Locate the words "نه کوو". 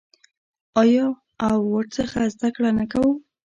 2.79-3.11